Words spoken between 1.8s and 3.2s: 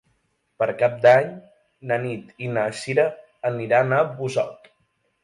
na Nit i na Sira